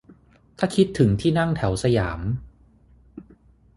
[0.57, 2.19] ถ้าคิดถึงที่นั่งแถวสยาม